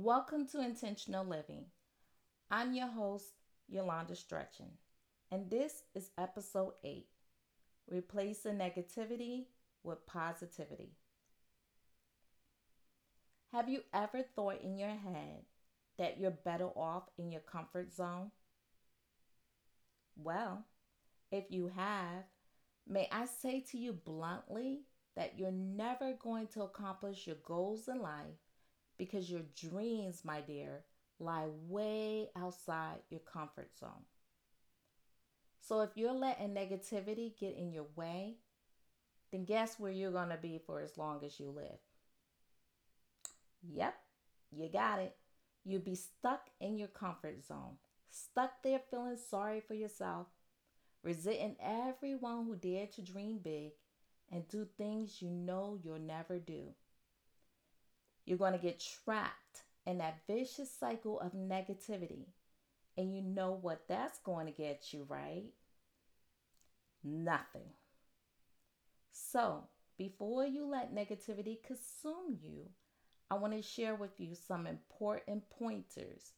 Welcome 0.00 0.46
to 0.52 0.60
Intentional 0.60 1.24
Living. 1.24 1.64
I'm 2.52 2.72
your 2.72 2.86
host, 2.86 3.34
Yolanda 3.68 4.14
Stretchin, 4.14 4.70
and 5.32 5.50
this 5.50 5.82
is 5.92 6.10
episode 6.16 6.74
8 6.84 7.04
Replacing 7.90 8.58
Negativity 8.58 9.46
with 9.82 10.06
Positivity. 10.06 10.92
Have 13.50 13.68
you 13.68 13.80
ever 13.92 14.22
thought 14.22 14.62
in 14.62 14.78
your 14.78 14.88
head 14.90 15.42
that 15.98 16.20
you're 16.20 16.30
better 16.30 16.68
off 16.76 17.10
in 17.18 17.32
your 17.32 17.40
comfort 17.40 17.92
zone? 17.92 18.30
Well, 20.16 20.64
if 21.32 21.46
you 21.50 21.72
have, 21.74 22.22
may 22.86 23.08
I 23.10 23.26
say 23.26 23.64
to 23.72 23.76
you 23.76 23.94
bluntly 23.94 24.82
that 25.16 25.36
you're 25.36 25.50
never 25.50 26.12
going 26.12 26.46
to 26.54 26.62
accomplish 26.62 27.26
your 27.26 27.38
goals 27.44 27.88
in 27.88 28.00
life 28.00 28.38
because 28.98 29.30
your 29.30 29.42
dreams, 29.58 30.22
my 30.24 30.40
dear, 30.40 30.84
lie 31.20 31.46
way 31.68 32.28
outside 32.36 32.98
your 33.10 33.20
comfort 33.20 33.70
zone. 33.78 34.04
So 35.60 35.80
if 35.82 35.90
you're 35.96 36.12
letting 36.12 36.54
negativity 36.54 37.38
get 37.38 37.56
in 37.56 37.72
your 37.72 37.86
way, 37.94 38.36
then 39.30 39.44
guess 39.44 39.78
where 39.78 39.92
you're 39.92 40.12
going 40.12 40.30
to 40.30 40.36
be 40.36 40.60
for 40.64 40.80
as 40.80 40.96
long 40.96 41.24
as 41.24 41.38
you 41.38 41.50
live? 41.50 41.78
Yep, 43.62 43.94
you 44.50 44.68
got 44.68 45.00
it. 45.00 45.16
You'll 45.64 45.80
be 45.80 45.94
stuck 45.94 46.48
in 46.60 46.78
your 46.78 46.88
comfort 46.88 47.44
zone, 47.44 47.76
stuck 48.10 48.62
there 48.62 48.80
feeling 48.90 49.18
sorry 49.18 49.60
for 49.60 49.74
yourself, 49.74 50.28
resenting 51.02 51.56
everyone 51.62 52.46
who 52.46 52.56
dared 52.56 52.92
to 52.92 53.02
dream 53.02 53.38
big 53.38 53.72
and 54.32 54.48
do 54.48 54.66
things 54.76 55.20
you 55.20 55.28
know 55.28 55.78
you'll 55.82 55.98
never 55.98 56.38
do. 56.38 56.68
You're 58.28 58.36
going 58.36 58.52
to 58.52 58.58
get 58.58 58.84
trapped 59.06 59.62
in 59.86 59.96
that 59.98 60.18
vicious 60.26 60.70
cycle 60.70 61.18
of 61.18 61.32
negativity. 61.32 62.26
And 62.98 63.14
you 63.14 63.22
know 63.22 63.58
what 63.58 63.88
that's 63.88 64.18
going 64.18 64.44
to 64.44 64.52
get 64.52 64.92
you, 64.92 65.06
right? 65.08 65.46
Nothing. 67.02 67.70
So, 69.12 69.64
before 69.96 70.44
you 70.44 70.66
let 70.66 70.94
negativity 70.94 71.56
consume 71.62 72.36
you, 72.42 72.66
I 73.30 73.36
want 73.36 73.54
to 73.54 73.62
share 73.62 73.94
with 73.94 74.20
you 74.20 74.34
some 74.34 74.66
important 74.66 75.48
pointers 75.48 76.32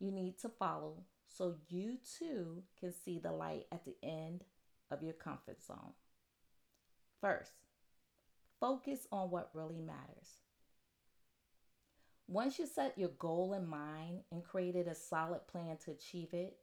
you 0.00 0.10
need 0.10 0.40
to 0.40 0.48
follow 0.48 1.04
so 1.28 1.54
you 1.68 1.98
too 2.18 2.64
can 2.80 2.92
see 2.92 3.20
the 3.20 3.30
light 3.30 3.66
at 3.70 3.84
the 3.84 3.94
end 4.02 4.42
of 4.90 5.04
your 5.04 5.12
comfort 5.12 5.62
zone. 5.62 5.92
First, 7.20 7.52
focus 8.58 9.06
on 9.12 9.30
what 9.30 9.50
really 9.54 9.80
matters. 9.80 10.40
Once 12.28 12.58
you 12.58 12.66
set 12.66 12.98
your 12.98 13.10
goal 13.18 13.52
in 13.52 13.66
mind 13.66 14.20
and 14.32 14.44
created 14.44 14.88
a 14.88 14.94
solid 14.94 15.46
plan 15.46 15.76
to 15.76 15.92
achieve 15.92 16.32
it, 16.32 16.56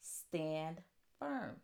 stand 0.00 0.80
firm. 1.18 1.56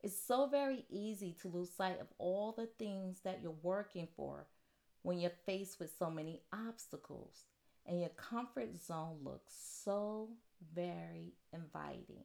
It's 0.00 0.18
so 0.18 0.46
very 0.46 0.84
easy 0.88 1.34
to 1.42 1.48
lose 1.48 1.70
sight 1.70 2.00
of 2.00 2.08
all 2.18 2.52
the 2.52 2.68
things 2.78 3.20
that 3.24 3.40
you're 3.42 3.54
working 3.62 4.08
for 4.16 4.46
when 5.02 5.18
you're 5.18 5.32
faced 5.44 5.80
with 5.80 5.92
so 5.98 6.10
many 6.10 6.42
obstacles 6.52 7.46
and 7.86 8.00
your 8.00 8.10
comfort 8.10 8.76
zone 8.76 9.18
looks 9.24 9.52
so 9.84 10.28
very 10.74 11.34
inviting. 11.52 12.24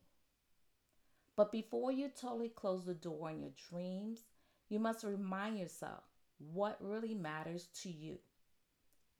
But 1.35 1.51
before 1.51 1.91
you 1.91 2.09
totally 2.09 2.49
close 2.49 2.85
the 2.85 2.93
door 2.93 3.29
on 3.29 3.41
your 3.41 3.51
dreams, 3.69 4.23
you 4.69 4.79
must 4.79 5.03
remind 5.03 5.59
yourself 5.59 6.03
what 6.39 6.77
really 6.79 7.13
matters 7.13 7.67
to 7.81 7.89
you. 7.89 8.19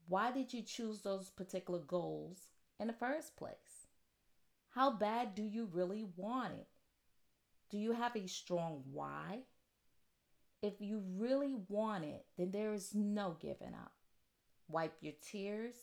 Why 0.07 0.31
did 0.31 0.53
you 0.53 0.61
choose 0.61 1.01
those 1.01 1.29
particular 1.29 1.79
goals 1.79 2.47
in 2.79 2.87
the 2.87 2.93
first 2.93 3.35
place? 3.35 3.87
How 4.69 4.91
bad 4.91 5.35
do 5.35 5.43
you 5.43 5.67
really 5.71 6.05
want 6.15 6.53
it? 6.53 6.67
Do 7.69 7.77
you 7.77 7.91
have 7.91 8.15
a 8.15 8.27
strong 8.27 8.83
why? 8.91 9.39
If 10.61 10.75
you 10.79 11.03
really 11.17 11.55
want 11.67 12.05
it, 12.05 12.25
then 12.37 12.51
there 12.51 12.73
is 12.73 12.95
no 12.95 13.35
giving 13.39 13.73
up. 13.73 13.91
Wipe 14.69 14.95
your 15.01 15.13
tears, 15.21 15.75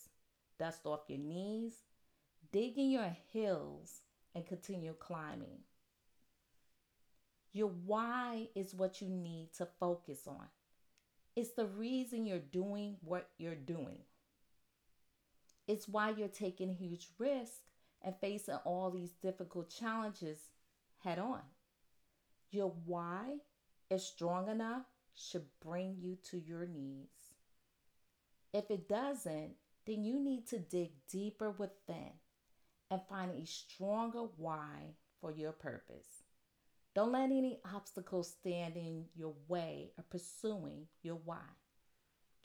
dust 0.59 0.87
off 0.87 1.01
your 1.09 1.19
knees, 1.19 1.75
dig 2.51 2.79
in 2.79 2.91
your 2.91 3.15
heels, 3.33 4.01
and 4.35 4.47
continue 4.47 4.95
climbing. 4.99 5.61
Your 7.53 7.69
why 7.69 8.49
is 8.55 8.75
what 8.75 9.01
you 9.01 9.09
need 9.09 9.53
to 9.59 9.69
focus 9.79 10.27
on. 10.27 10.47
It's 11.37 11.53
the 11.53 11.67
reason 11.67 12.27
you're 12.27 12.39
doing 12.39 12.97
what 13.03 13.29
you're 13.39 13.55
doing. 13.55 13.99
It's 15.67 15.89
why 15.89 16.11
you're 16.11 16.29
taking 16.29 16.75
huge 16.75 17.09
risks 17.19 17.61
and 18.03 18.15
facing 18.21 18.57
all 18.65 18.91
these 18.91 19.13
difficult 19.13 19.71
challenges 19.71 20.39
head 20.99 21.19
on. 21.19 21.41
Your 22.51 22.73
why 22.85 23.37
is 23.91 24.05
strong 24.05 24.49
enough 24.49 24.85
should 25.15 25.47
bring 25.61 25.97
you 25.99 26.17
to 26.31 26.39
your 26.39 26.67
knees. 26.67 27.09
If 28.53 28.71
it 28.71 28.89
doesn't, 28.89 29.55
then 29.87 30.05
you 30.05 30.21
need 30.21 30.47
to 30.49 30.59
dig 30.59 30.93
deeper 31.11 31.51
within 31.51 32.13
and 32.91 33.01
find 33.09 33.33
a 33.33 33.47
stronger 33.47 34.25
why 34.37 34.95
for 35.21 35.33
your 35.33 35.53
purpose. 35.53 36.25
Don't 36.95 37.13
let 37.13 37.25
any 37.25 37.59
obstacles 37.75 38.35
stand 38.41 38.77
in 38.77 39.07
your 39.17 39.35
way 39.49 39.91
of 39.99 40.09
pursuing 40.11 40.87
your 41.03 41.19
why. 41.25 41.43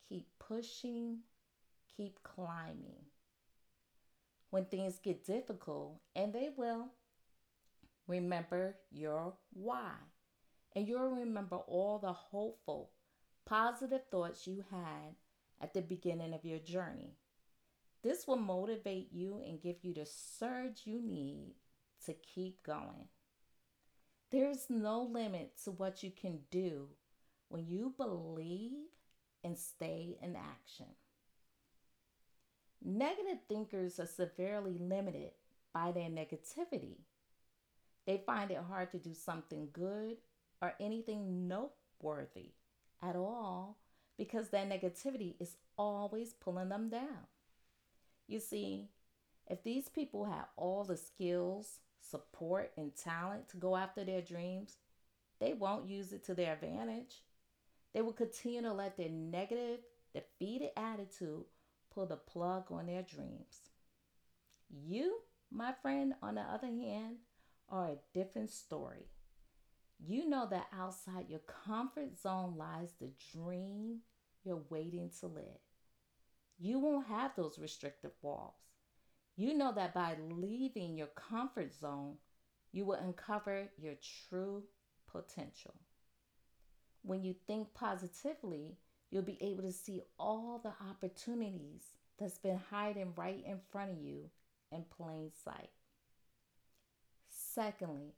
Keep 0.08 0.28
pushing, 0.40 1.20
keep 2.00 2.24
climbing. 2.24 3.04
When 4.52 4.66
things 4.66 5.00
get 5.04 5.26
difficult, 5.26 6.00
and 6.16 6.34
they 6.34 6.50
will, 6.56 6.88
remember 8.08 8.76
your 8.90 9.34
why. 9.52 9.92
And 10.76 10.88
you'll 10.88 11.10
remember 11.10 11.58
all 11.58 12.00
the 12.00 12.14
hopeful, 12.14 12.92
positive 13.46 14.02
thoughts 14.10 14.48
you 14.48 14.64
had 14.72 15.16
at 15.62 15.74
the 15.74 15.82
beginning 15.82 16.34
of 16.34 16.46
your 16.46 16.60
journey. 16.60 17.18
This 18.02 18.26
will 18.26 18.38
motivate 18.38 19.10
you 19.12 19.42
and 19.46 19.62
give 19.62 19.78
you 19.82 19.94
the 19.94 20.06
surge 20.06 20.84
you 20.86 21.02
need 21.02 21.56
to 22.06 22.14
keep 22.14 22.64
going. 22.64 23.10
There's 24.32 24.68
no 24.70 25.02
limit 25.02 25.52
to 25.66 25.72
what 25.72 26.02
you 26.02 26.12
can 26.12 26.40
do 26.50 26.88
when 27.50 27.68
you 27.68 27.94
believe 27.98 28.88
and 29.44 29.58
stay 29.58 30.18
in 30.22 30.38
action. 30.38 30.86
Negative 32.84 33.40
thinkers 33.48 34.00
are 34.00 34.06
severely 34.06 34.78
limited 34.80 35.32
by 35.74 35.92
their 35.92 36.10
negativity. 36.10 36.98
They 38.06 38.24
find 38.26 38.52
it 38.52 38.64
hard 38.68 38.92
to 38.92 38.98
do 38.98 39.14
something 39.14 39.70
good 39.74 40.18
or 40.62 40.74
anything 40.80 41.48
noteworthy 41.48 42.52
at 43.02 43.16
all 43.16 43.78
because 44.18 44.50
their 44.50 44.66
negativity 44.66 45.36
is 45.40 45.56
always 45.78 46.34
pulling 46.34 46.70
them 46.70 46.90
down. 46.90 47.28
You 48.28 48.40
see, 48.40 48.90
if 49.48 49.64
these 49.64 49.90
people 49.90 50.26
have 50.26 50.46
all 50.56 50.84
the 50.84 50.98
skills, 50.98 51.80
support, 52.02 52.72
and 52.78 52.96
talent 52.96 53.50
to 53.50 53.58
go 53.58 53.76
after 53.76 54.04
their 54.04 54.22
dreams, 54.22 54.78
they 55.40 55.54
won't 55.54 55.90
use 55.90 56.14
it 56.14 56.26
to 56.26 56.34
their 56.34 56.54
advantage. 56.54 57.24
They 57.94 58.02
will 58.02 58.14
continue 58.14 58.62
to 58.62 58.74
let 58.74 58.98
their 58.98 59.10
negative, 59.10 59.80
defeated 60.14 60.70
attitude 60.78 61.46
pull 62.00 62.06
the 62.06 62.16
plug 62.16 62.64
on 62.72 62.86
their 62.86 63.02
dreams. 63.02 63.70
You, 64.70 65.18
my 65.52 65.74
friend, 65.82 66.14
on 66.22 66.36
the 66.36 66.42
other 66.42 66.68
hand, 66.68 67.18
are 67.68 67.88
a 67.88 67.98
different 68.14 68.52
story. 68.52 69.08
You 70.00 70.30
know 70.30 70.48
that 70.50 70.68
outside 70.74 71.26
your 71.30 71.42
comfort 71.66 72.18
zone 72.18 72.56
lies 72.58 72.94
the 73.00 73.12
dream 73.34 74.00
you're 74.46 74.64
waiting 74.70 75.12
to 75.20 75.28
live. 75.28 75.60
You 76.58 76.80
won't 76.80 77.08
have 77.08 77.32
those 77.36 77.60
restrictive 77.60 78.12
walls. 78.22 78.56
You 79.36 79.54
know 79.54 79.74
that 79.74 79.94
by 79.94 80.16
leaving 80.30 80.98
your 80.98 81.08
comfort 81.08 81.74
zone, 81.74 82.16
you 82.72 82.86
will 82.86 82.96
uncover 82.96 83.70
your 83.78 83.96
true 84.30 84.64
potential. 85.12 85.76
When 87.02 87.24
you 87.24 87.36
think 87.48 87.74
positively, 87.74 88.78
you'll 89.12 89.24
be 89.24 89.38
able 89.42 89.64
to 89.64 89.72
see 89.72 90.02
all 90.18 90.60
the 90.64 90.74
opportunities 90.90 91.82
that's 92.20 92.38
been 92.38 92.60
hiding 92.70 93.14
right 93.16 93.44
in 93.46 93.60
front 93.72 93.92
of 93.92 93.98
you 93.98 94.30
in 94.72 94.84
plain 94.96 95.32
sight. 95.44 95.70
Secondly, 97.30 98.14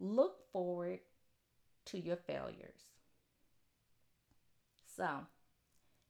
look 0.00 0.50
forward 0.52 1.00
to 1.86 1.98
your 1.98 2.16
failures. 2.16 2.84
So, 4.96 5.08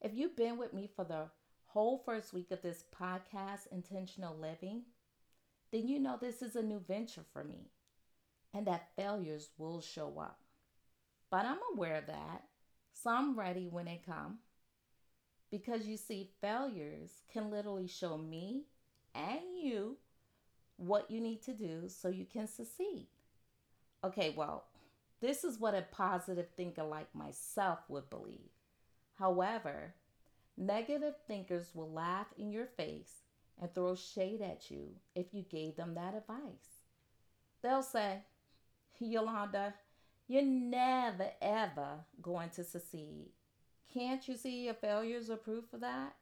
if 0.00 0.12
you've 0.14 0.36
been 0.36 0.58
with 0.58 0.72
me 0.72 0.88
for 0.94 1.04
the 1.04 1.26
whole 1.66 2.02
first 2.04 2.32
week 2.32 2.50
of 2.50 2.62
this 2.62 2.84
podcast, 2.94 3.72
Intentional 3.72 4.36
Living, 4.36 4.82
then 5.72 5.88
you 5.88 5.98
know 5.98 6.18
this 6.20 6.42
is 6.42 6.54
a 6.54 6.62
new 6.62 6.78
venture 6.78 7.24
for 7.32 7.42
me 7.42 7.70
and 8.54 8.66
that 8.66 8.90
failures 8.96 9.50
will 9.58 9.80
show 9.80 10.18
up. 10.18 10.38
But 11.30 11.44
I'm 11.44 11.58
aware 11.74 11.96
of 11.96 12.06
that, 12.06 12.44
so 12.94 13.10
I'm 13.10 13.38
ready 13.38 13.68
when 13.70 13.84
they 13.84 14.00
come. 14.06 14.38
Because 15.50 15.86
you 15.86 15.96
see, 15.96 16.30
failures 16.40 17.10
can 17.32 17.50
literally 17.50 17.86
show 17.86 18.16
me 18.16 18.62
and 19.14 19.40
you 19.60 19.98
what 20.76 21.10
you 21.10 21.20
need 21.20 21.42
to 21.42 21.52
do 21.52 21.88
so 21.88 22.08
you 22.08 22.24
can 22.24 22.46
succeed. 22.46 23.06
Okay, 24.02 24.34
well, 24.36 24.64
this 25.20 25.44
is 25.44 25.60
what 25.60 25.74
a 25.74 25.86
positive 25.92 26.48
thinker 26.56 26.82
like 26.82 27.14
myself 27.14 27.80
would 27.88 28.10
believe. 28.10 28.50
However, 29.18 29.94
negative 30.56 31.14
thinkers 31.26 31.70
will 31.74 31.90
laugh 31.90 32.26
in 32.36 32.50
your 32.50 32.66
face 32.66 33.22
and 33.60 33.72
throw 33.72 33.94
shade 33.94 34.42
at 34.42 34.70
you 34.70 34.88
if 35.14 35.32
you 35.32 35.42
gave 35.42 35.76
them 35.76 35.94
that 35.94 36.14
advice. 36.14 36.82
They'll 37.62 37.82
say, 37.82 38.22
Yolanda, 38.98 39.74
you're 40.26 40.42
never 40.42 41.30
ever 41.42 42.04
going 42.22 42.50
to 42.50 42.64
succeed. 42.64 43.28
Can't 43.92 44.26
you 44.26 44.36
see 44.36 44.64
your 44.64 44.74
failures 44.74 45.30
are 45.30 45.36
proof 45.36 45.72
of 45.72 45.80
that? 45.80 46.14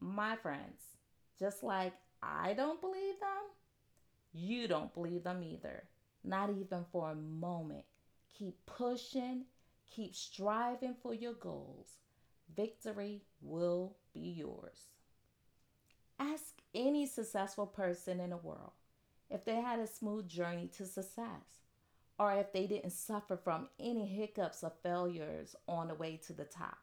My 0.00 0.36
friends, 0.36 0.82
just 1.38 1.62
like 1.62 1.92
I 2.22 2.54
don't 2.54 2.80
believe 2.80 3.20
them, 3.20 3.52
you 4.32 4.66
don't 4.66 4.92
believe 4.94 5.24
them 5.24 5.42
either. 5.42 5.84
Not 6.24 6.50
even 6.50 6.84
for 6.90 7.10
a 7.10 7.14
moment. 7.14 7.84
Keep 8.38 8.64
pushing, 8.66 9.44
keep 9.86 10.14
striving 10.14 10.94
for 11.02 11.12
your 11.12 11.34
goals. 11.34 11.98
Victory 12.56 13.22
will 13.40 13.96
be 14.14 14.20
yours. 14.20 14.88
Ask 16.18 16.54
any 16.74 17.06
successful 17.06 17.66
person 17.66 18.20
in 18.20 18.30
the 18.30 18.36
world 18.36 18.72
if 19.28 19.44
they 19.44 19.56
had 19.56 19.80
a 19.80 19.86
smooth 19.86 20.28
journey 20.28 20.68
to 20.76 20.86
success 20.86 21.62
or 22.22 22.34
if 22.34 22.52
they 22.52 22.68
didn't 22.68 22.92
suffer 22.92 23.36
from 23.36 23.66
any 23.80 24.06
hiccups 24.06 24.62
or 24.62 24.72
failures 24.84 25.56
on 25.66 25.88
the 25.88 25.94
way 25.94 26.20
to 26.24 26.32
the 26.32 26.44
top. 26.44 26.78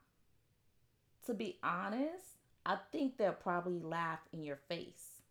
To 1.28 1.34
be 1.34 1.60
honest, 1.64 2.26
I 2.66 2.78
think 2.92 3.16
they'll 3.18 3.32
probably 3.32 3.80
laugh 3.80 4.20
in 4.34 4.44
your 4.44 4.58
face. 4.68 5.22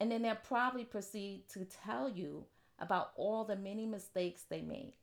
And 0.00 0.10
then 0.10 0.22
they'll 0.22 0.34
probably 0.34 0.84
proceed 0.84 1.44
to 1.50 1.64
tell 1.64 2.08
you 2.08 2.46
about 2.80 3.12
all 3.14 3.44
the 3.44 3.54
many 3.54 3.86
mistakes 3.86 4.42
they 4.42 4.62
made, 4.62 4.94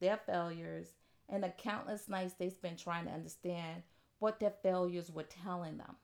their 0.00 0.20
failures, 0.24 0.86
and 1.28 1.42
the 1.42 1.48
countless 1.48 2.08
nights 2.08 2.34
they 2.38 2.48
spent 2.48 2.78
trying 2.78 3.06
to 3.06 3.12
understand 3.12 3.82
what 4.20 4.38
their 4.38 4.54
failures 4.62 5.10
were 5.10 5.24
telling 5.24 5.78
them. 5.78 5.96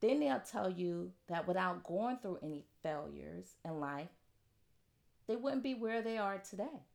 Then 0.00 0.20
they'll 0.20 0.38
tell 0.38 0.70
you 0.70 1.10
that 1.26 1.48
without 1.48 1.82
going 1.82 2.18
through 2.18 2.38
any 2.44 2.64
failures 2.80 3.56
in 3.64 3.80
life, 3.80 4.06
they 5.26 5.36
wouldn't 5.36 5.62
be 5.62 5.74
where 5.74 6.02
they 6.02 6.18
are 6.18 6.38
today. 6.38 6.86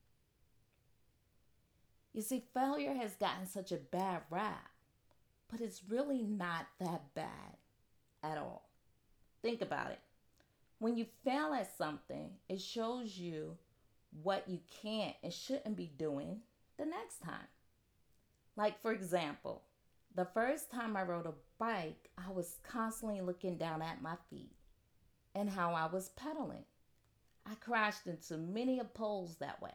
You 2.14 2.22
see, 2.22 2.44
failure 2.54 2.94
has 2.94 3.16
gotten 3.16 3.46
such 3.46 3.72
a 3.72 3.78
bad 3.78 4.22
rap, 4.30 4.70
but 5.50 5.62
it's 5.62 5.84
really 5.88 6.24
not 6.24 6.68
that 6.80 7.14
bad 7.14 7.58
at 8.24 8.38
all. 8.38 8.70
Think 9.42 9.62
about 9.62 9.92
it. 9.92 10.00
When 10.80 10.96
you 10.96 11.06
fail 11.24 11.54
at 11.54 11.78
something, 11.78 12.32
it 12.48 12.62
shows 12.62 13.18
you 13.18 13.58
what 14.24 14.48
you 14.48 14.60
can't 14.82 15.16
and 15.24 15.32
shouldn't 15.32 15.76
be 15.76 15.92
doing 15.98 16.40
the 16.78 16.86
next 16.86 17.22
time. 17.22 17.48
Like, 18.56 18.82
for 18.82 18.92
example, 18.92 19.64
the 20.16 20.26
first 20.26 20.72
time 20.72 20.98
I 20.98 21.04
rode 21.04 21.28
a 21.28 21.34
bike, 21.60 22.10
I 22.18 22.32
was 22.32 22.58
constantly 22.64 23.22
looking 23.22 23.58
down 23.58 23.82
at 23.82 24.02
my 24.02 24.16
feet 24.30 24.56
and 25.36 25.50
how 25.50 25.74
I 25.74 25.86
was 25.86 26.10
pedaling. 26.10 26.66
I 27.50 27.56
crashed 27.56 28.06
into 28.06 28.38
many 28.38 28.80
poles 28.94 29.38
that 29.38 29.60
way, 29.60 29.74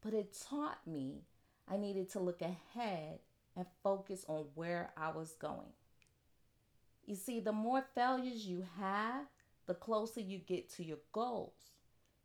but 0.00 0.14
it 0.14 0.36
taught 0.48 0.84
me 0.84 1.22
I 1.70 1.76
needed 1.76 2.10
to 2.10 2.20
look 2.20 2.42
ahead 2.42 3.20
and 3.56 3.66
focus 3.84 4.24
on 4.26 4.46
where 4.56 4.90
I 4.96 5.10
was 5.10 5.32
going. 5.32 5.72
You 7.06 7.14
see, 7.14 7.38
the 7.38 7.52
more 7.52 7.84
failures 7.94 8.46
you 8.46 8.64
have, 8.80 9.26
the 9.66 9.74
closer 9.74 10.20
you 10.20 10.38
get 10.38 10.70
to 10.70 10.84
your 10.84 10.98
goals. 11.12 11.70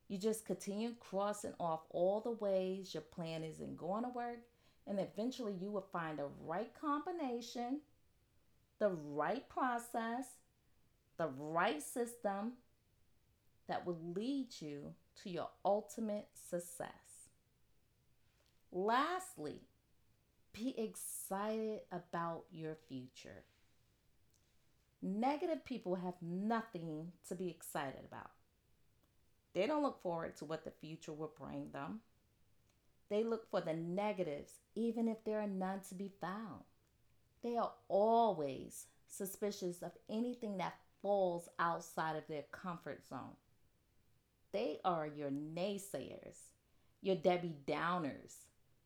You 0.08 0.18
just 0.18 0.46
continue 0.46 0.94
crossing 1.00 1.54
off 1.60 1.82
all 1.92 2.22
the 2.22 2.32
ways 2.32 2.94
your 2.94 3.02
plan 3.02 3.44
isn't 3.44 3.78
going 3.78 4.04
to 4.04 4.10
work, 4.10 4.40
and 4.88 5.00
eventually 5.00 5.54
you 5.54 5.70
will 5.70 5.88
find 5.92 6.18
the 6.18 6.30
right 6.46 6.72
combination, 6.80 7.82
the 8.80 8.90
right 8.90 9.48
process, 9.50 10.26
the 11.18 11.30
right 11.38 11.84
system 11.84 12.54
that 13.68 13.86
will 13.86 14.00
lead 14.16 14.48
you 14.60 14.94
to 15.24 15.30
your 15.30 15.50
ultimate 15.64 16.28
success. 16.50 17.30
Lastly, 18.72 19.62
be 20.54 20.74
excited 20.78 21.82
about 21.92 22.44
your 22.52 22.76
future. 22.88 23.44
Negative 25.02 25.64
people 25.64 25.96
have 25.96 26.16
nothing 26.22 27.12
to 27.28 27.36
be 27.36 27.50
excited 27.50 28.02
about. 28.08 28.32
They 29.54 29.68
don't 29.68 29.84
look 29.84 30.02
forward 30.02 30.36
to 30.38 30.46
what 30.46 30.66
the 30.66 30.72
future 30.72 31.14
will 31.14 31.34
bring 31.40 31.70
them. 31.72 32.02
They 33.10 33.24
look 33.24 33.50
for 33.50 33.62
the 33.62 33.74
negatives, 33.74 34.54
even 34.76 35.08
if 35.08 35.24
there 35.24 35.40
are 35.40 35.48
none 35.48 35.82
to 35.90 35.96
be 35.96 36.12
found. 36.20 36.64
They 37.44 37.56
are 37.56 37.72
always 37.88 38.88
suspicious 39.08 39.82
of 39.82 39.92
anything 40.10 40.58
that 40.58 40.76
falls 41.02 41.48
outside 41.60 42.16
of 42.18 42.28
their 42.28 42.44
comfort 42.52 43.08
zone. 43.08 43.36
Are 44.88 45.06
your 45.06 45.30
naysayers, 45.30 46.38
your 47.02 47.18
Debbie 47.18 47.58
Downers, 47.68 48.36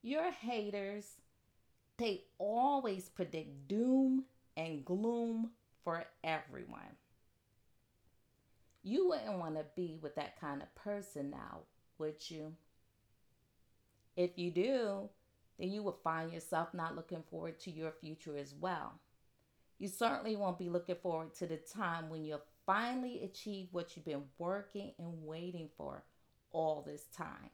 your 0.01 0.31
haters. 0.31 1.05
They 1.99 2.23
always 2.39 3.07
predict 3.07 3.67
doom 3.67 4.23
and 4.57 4.83
gloom 4.83 5.51
for 5.83 6.05
everyone. 6.23 6.97
You 8.81 9.09
wouldn't 9.09 9.37
want 9.37 9.57
to 9.57 9.65
be 9.75 9.99
with 10.01 10.15
that 10.15 10.41
kind 10.41 10.63
of 10.63 10.73
person 10.73 11.29
now, 11.29 11.59
would 11.99 12.31
you? 12.31 12.53
If 14.17 14.39
you 14.39 14.49
do, 14.49 15.07
then 15.59 15.69
you 15.69 15.83
will 15.83 15.99
find 16.03 16.33
yourself 16.33 16.73
not 16.73 16.95
looking 16.95 17.21
forward 17.29 17.59
to 17.59 17.69
your 17.69 17.91
future 17.91 18.35
as 18.39 18.55
well. 18.59 18.93
You 19.77 19.87
certainly 19.87 20.35
won't 20.35 20.57
be 20.57 20.69
looking 20.69 20.95
forward 20.95 21.35
to 21.35 21.45
the 21.45 21.57
time 21.57 22.09
when 22.09 22.25
you'll 22.25 22.41
finally 22.71 23.21
achieve 23.21 23.67
what 23.73 23.95
you've 23.95 24.05
been 24.05 24.23
working 24.37 24.93
and 24.97 25.25
waiting 25.25 25.67
for 25.75 26.03
all 26.53 26.81
this 26.87 27.03
time. 27.17 27.49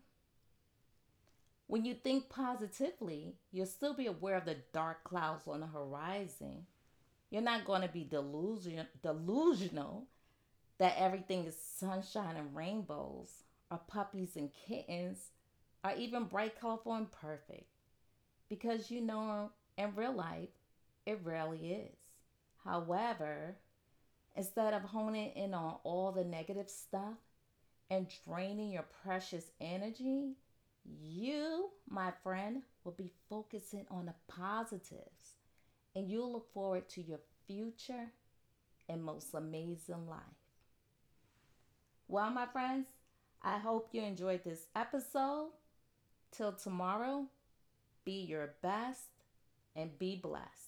When 1.65 1.85
you 1.85 1.95
think 1.95 2.29
positively, 2.29 3.33
you'll 3.51 3.65
still 3.65 3.95
be 3.95 4.05
aware 4.05 4.37
of 4.37 4.45
the 4.45 4.57
dark 4.73 5.03
clouds 5.03 5.47
on 5.47 5.61
the 5.61 5.65
horizon. 5.65 6.67
You're 7.31 7.41
not 7.41 7.65
going 7.65 7.81
to 7.81 7.87
be 7.87 8.03
delusion, 8.03 8.85
delusional 9.01 10.05
that 10.77 10.93
everything 10.99 11.45
is 11.45 11.57
sunshine 11.59 12.35
and 12.35 12.55
rainbows, 12.55 13.43
or 13.71 13.79
puppies 13.87 14.35
and 14.35 14.51
kittens, 14.67 15.31
or 15.83 15.93
even 15.97 16.25
bright, 16.25 16.61
colorful, 16.61 16.93
and 16.93 17.11
perfect. 17.11 17.65
Because 18.49 18.91
you 18.91 19.01
know 19.01 19.49
in 19.79 19.95
real 19.95 20.13
life, 20.13 20.49
it 21.07 21.19
rarely 21.23 21.71
is. 21.71 21.97
However, 22.63 23.55
Instead 24.37 24.75
of 24.75 24.83
honing 24.83 25.31
in 25.31 25.55
on 25.55 25.77
all 25.83 26.11
the 26.11 26.23
negative 26.23 26.69
stuff 26.69 27.17
and 27.89 28.07
draining 28.23 28.71
your 28.71 28.85
precious 29.03 29.45
energy, 29.59 30.35
you, 30.85 31.71
my 31.89 32.11
friend, 32.23 32.61
will 32.83 32.91
be 32.91 33.11
focusing 33.27 33.87
on 33.89 34.05
the 34.05 34.13
positives 34.27 35.37
and 35.95 36.07
you'll 36.07 36.31
look 36.31 36.53
forward 36.53 36.87
to 36.87 37.01
your 37.01 37.19
future 37.47 38.11
and 38.87 39.03
most 39.03 39.33
amazing 39.33 40.07
life. 40.07 40.19
Well, 42.07 42.29
my 42.29 42.45
friends, 42.45 42.87
I 43.41 43.57
hope 43.57 43.89
you 43.91 44.03
enjoyed 44.03 44.43
this 44.43 44.67
episode. 44.75 45.49
Till 46.31 46.53
tomorrow, 46.53 47.25
be 48.05 48.21
your 48.21 48.53
best 48.61 49.09
and 49.75 49.97
be 49.97 50.15
blessed. 50.15 50.66